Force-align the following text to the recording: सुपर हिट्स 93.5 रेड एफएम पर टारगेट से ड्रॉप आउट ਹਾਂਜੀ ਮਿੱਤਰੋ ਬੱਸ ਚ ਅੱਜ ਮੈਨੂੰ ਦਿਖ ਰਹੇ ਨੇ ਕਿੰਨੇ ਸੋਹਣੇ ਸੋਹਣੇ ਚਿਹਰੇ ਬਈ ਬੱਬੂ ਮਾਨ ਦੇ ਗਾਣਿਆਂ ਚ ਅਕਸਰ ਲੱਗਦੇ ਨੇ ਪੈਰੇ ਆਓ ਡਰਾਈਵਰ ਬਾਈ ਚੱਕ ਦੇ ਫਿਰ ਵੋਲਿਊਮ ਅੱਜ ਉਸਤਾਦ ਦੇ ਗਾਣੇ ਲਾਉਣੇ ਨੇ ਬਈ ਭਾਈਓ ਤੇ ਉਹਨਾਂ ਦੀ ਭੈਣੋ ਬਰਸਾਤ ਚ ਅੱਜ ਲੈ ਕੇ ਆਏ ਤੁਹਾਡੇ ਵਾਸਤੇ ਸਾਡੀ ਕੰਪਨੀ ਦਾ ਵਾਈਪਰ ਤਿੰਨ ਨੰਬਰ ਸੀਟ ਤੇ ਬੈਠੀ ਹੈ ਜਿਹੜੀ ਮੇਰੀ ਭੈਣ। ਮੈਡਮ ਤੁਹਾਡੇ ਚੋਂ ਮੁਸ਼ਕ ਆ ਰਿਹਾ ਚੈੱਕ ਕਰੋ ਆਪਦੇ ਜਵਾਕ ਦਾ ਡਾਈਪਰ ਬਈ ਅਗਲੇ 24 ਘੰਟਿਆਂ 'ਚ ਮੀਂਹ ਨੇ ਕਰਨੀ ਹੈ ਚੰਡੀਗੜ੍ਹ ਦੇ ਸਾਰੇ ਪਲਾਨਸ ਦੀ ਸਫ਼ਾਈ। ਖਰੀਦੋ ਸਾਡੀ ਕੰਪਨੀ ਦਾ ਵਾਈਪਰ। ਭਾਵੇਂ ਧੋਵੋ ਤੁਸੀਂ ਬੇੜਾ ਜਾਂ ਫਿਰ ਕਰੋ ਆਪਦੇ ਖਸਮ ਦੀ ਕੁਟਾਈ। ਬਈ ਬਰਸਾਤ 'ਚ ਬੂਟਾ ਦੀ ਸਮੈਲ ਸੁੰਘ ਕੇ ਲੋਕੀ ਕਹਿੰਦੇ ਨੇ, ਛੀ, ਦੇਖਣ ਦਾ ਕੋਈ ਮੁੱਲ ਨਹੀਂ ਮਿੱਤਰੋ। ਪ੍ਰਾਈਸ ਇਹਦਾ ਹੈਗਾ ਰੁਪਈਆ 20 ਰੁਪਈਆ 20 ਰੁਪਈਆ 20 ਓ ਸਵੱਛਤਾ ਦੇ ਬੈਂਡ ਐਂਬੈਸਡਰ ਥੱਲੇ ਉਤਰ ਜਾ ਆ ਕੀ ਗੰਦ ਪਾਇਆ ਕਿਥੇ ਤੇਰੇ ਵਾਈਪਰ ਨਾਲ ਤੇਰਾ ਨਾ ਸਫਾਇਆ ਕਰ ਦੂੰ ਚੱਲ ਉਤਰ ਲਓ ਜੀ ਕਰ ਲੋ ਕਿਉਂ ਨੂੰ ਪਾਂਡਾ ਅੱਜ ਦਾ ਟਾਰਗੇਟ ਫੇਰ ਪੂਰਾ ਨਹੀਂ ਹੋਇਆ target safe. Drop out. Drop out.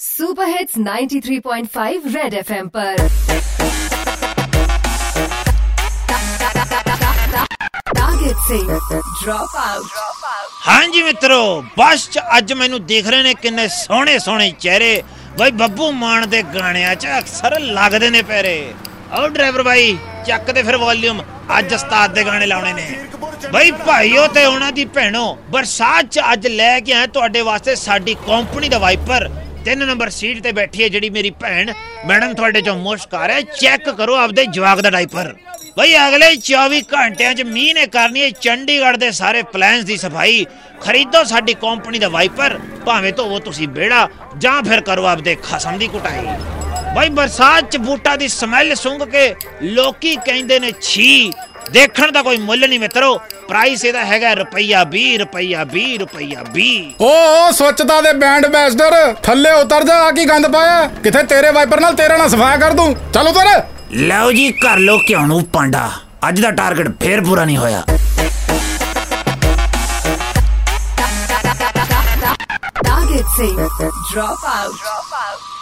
सुपर 0.00 0.48
हिट्स 0.48 0.74
93.5 0.78 2.06
रेड 2.14 2.34
एफएम 2.34 2.66
पर 2.68 2.96
टारगेट 7.94 8.42
से 8.42 8.58
ड्रॉप 9.22 9.56
आउट 9.58 9.86
ਹਾਂਜੀ 10.66 11.02
ਮਿੱਤਰੋ 11.02 11.38
ਬੱਸ 11.78 12.08
ਚ 12.10 12.20
ਅੱਜ 12.36 12.52
ਮੈਨੂੰ 12.54 12.84
ਦਿਖ 12.86 13.06
ਰਹੇ 13.06 13.22
ਨੇ 13.22 13.32
ਕਿੰਨੇ 13.36 13.66
ਸੋਹਣੇ 13.68 14.18
ਸੋਹਣੇ 14.18 14.50
ਚਿਹਰੇ 14.60 15.02
ਬਈ 15.38 15.50
ਬੱਬੂ 15.54 15.90
ਮਾਨ 15.94 16.28
ਦੇ 16.28 16.42
ਗਾਣਿਆਂ 16.54 16.94
ਚ 16.96 17.06
ਅਕਸਰ 17.18 17.58
ਲੱਗਦੇ 17.60 18.10
ਨੇ 18.10 18.22
ਪੈਰੇ 18.24 18.54
ਆਓ 19.12 19.28
ਡਰਾਈਵਰ 19.28 19.62
ਬਾਈ 19.62 19.96
ਚੱਕ 20.26 20.50
ਦੇ 20.50 20.62
ਫਿਰ 20.62 20.76
ਵੋਲਿਊਮ 20.76 21.22
ਅੱਜ 21.58 21.74
ਉਸਤਾਦ 21.74 22.14
ਦੇ 22.14 22.24
ਗਾਣੇ 22.24 22.46
ਲਾਉਣੇ 22.46 22.72
ਨੇ 22.72 22.86
ਬਈ 23.52 23.70
ਭਾਈਓ 23.80 24.26
ਤੇ 24.28 24.44
ਉਹਨਾਂ 24.44 24.70
ਦੀ 24.72 24.84
ਭੈਣੋ 24.94 25.26
ਬਰਸਾਤ 25.50 26.04
ਚ 26.06 26.32
ਅੱਜ 26.32 26.46
ਲੈ 26.48 26.78
ਕੇ 26.80 26.92
ਆਏ 26.92 27.06
ਤੁਹਾਡੇ 27.08 27.42
ਵਾਸਤੇ 27.44 27.74
ਸਾਡੀ 27.78 28.14
ਕੰਪਨੀ 28.26 28.68
ਦਾ 28.68 28.78
ਵਾਈਪਰ 28.78 29.28
ਤਿੰਨ 29.65 29.85
ਨੰਬਰ 29.87 30.09
ਸੀਟ 30.09 30.41
ਤੇ 30.43 30.51
ਬੈਠੀ 30.51 30.83
ਹੈ 30.83 30.87
ਜਿਹੜੀ 30.89 31.09
ਮੇਰੀ 31.09 31.29
ਭੈਣ। 31.29 31.71
ਮੈਡਮ 32.05 32.33
ਤੁਹਾਡੇ 32.33 32.61
ਚੋਂ 32.61 32.75
ਮੁਸ਼ਕ 32.75 33.15
ਆ 33.15 33.27
ਰਿਹਾ 33.27 33.41
ਚੈੱਕ 33.41 33.89
ਕਰੋ 33.89 34.15
ਆਪਦੇ 34.15 34.45
ਜਵਾਕ 34.45 34.81
ਦਾ 34.81 34.89
ਡਾਈਪਰ 34.89 35.35
ਬਈ 35.77 35.95
ਅਗਲੇ 36.07 36.35
24 36.35 36.81
ਘੰਟਿਆਂ 36.93 37.33
'ਚ 37.33 37.41
ਮੀਂਹ 37.41 37.73
ਨੇ 37.73 37.85
ਕਰਨੀ 37.87 38.21
ਹੈ 38.21 38.29
ਚੰਡੀਗੜ੍ਹ 38.29 38.97
ਦੇ 38.97 39.11
ਸਾਰੇ 39.11 39.43
ਪਲਾਨਸ 39.43 39.83
ਦੀ 39.83 39.97
ਸਫ਼ਾਈ। 39.97 40.45
ਖਰੀਦੋ 40.81 41.23
ਸਾਡੀ 41.23 41.53
ਕੰਪਨੀ 41.53 41.99
ਦਾ 41.99 42.09
ਵਾਈਪਰ। 42.09 42.57
ਭਾਵੇਂ 42.85 43.13
ਧੋਵੋ 43.13 43.39
ਤੁਸੀਂ 43.39 43.67
ਬੇੜਾ 43.67 44.07
ਜਾਂ 44.37 44.63
ਫਿਰ 44.63 44.81
ਕਰੋ 44.81 45.05
ਆਪਦੇ 45.05 45.35
ਖਸਮ 45.43 45.77
ਦੀ 45.77 45.87
ਕੁਟਾਈ। 45.87 46.25
ਬਈ 46.95 47.09
ਬਰਸਾਤ 47.09 47.71
'ਚ 47.71 47.77
ਬੂਟਾ 47.77 48.15
ਦੀ 48.15 48.27
ਸਮੈਲ 48.27 48.75
ਸੁੰਘ 48.75 49.05
ਕੇ 49.05 49.35
ਲੋਕੀ 49.61 50.15
ਕਹਿੰਦੇ 50.15 50.59
ਨੇ, 50.59 50.71
ਛੀ, 50.81 51.31
ਦੇਖਣ 51.71 52.11
ਦਾ 52.11 52.21
ਕੋਈ 52.21 52.37
ਮੁੱਲ 52.37 52.69
ਨਹੀਂ 52.69 52.79
ਮਿੱਤਰੋ। 52.79 53.19
ਪ੍ਰਾਈਸ 53.51 53.83
ਇਹਦਾ 53.85 54.03
ਹੈਗਾ 54.05 54.33
ਰੁਪਈਆ 54.33 54.83
20 54.89 55.17
ਰੁਪਈਆ 55.19 55.63
20 55.69 55.97
ਰੁਪਈਆ 55.99 56.43
20 56.51 56.69
ਓ 57.01 57.09
ਸਵੱਛਤਾ 57.51 57.99
ਦੇ 58.01 58.13
ਬੈਂਡ 58.15 58.45
ਐਂਬੈਸਡਰ 58.45 59.13
ਥੱਲੇ 59.23 59.51
ਉਤਰ 59.53 59.83
ਜਾ 59.83 59.95
ਆ 60.01 60.11
ਕੀ 60.11 60.25
ਗੰਦ 60.25 60.47
ਪਾਇਆ 60.51 60.85
ਕਿਥੇ 61.03 61.23
ਤੇਰੇ 61.25 61.49
ਵਾਈਪਰ 61.51 61.79
ਨਾਲ 61.79 61.95
ਤੇਰਾ 61.95 62.17
ਨਾ 62.17 62.27
ਸਫਾਇਆ 62.27 62.57
ਕਰ 62.57 62.73
ਦੂੰ 62.73 62.95
ਚੱਲ 63.13 63.27
ਉਤਰ 63.27 63.49
ਲਓ 64.03 64.31
ਜੀ 64.31 64.51
ਕਰ 64.61 64.77
ਲੋ 64.79 64.97
ਕਿਉਂ 65.07 65.25
ਨੂੰ 65.27 65.43
ਪਾਂਡਾ 65.53 65.89
ਅੱਜ 66.29 66.41
ਦਾ 66.41 66.51
ਟਾਰਗੇਟ 66.53 66.89
ਫੇਰ 67.01 67.23
ਪੂਰਾ 67.23 67.45
ਨਹੀਂ 67.45 67.57
ਹੋਇਆ 67.57 67.83
target 73.11 73.25
safe. 73.31 73.57
Drop 74.11 74.45
out. 74.47 74.71
Drop 74.79 75.15
out. 75.15 75.60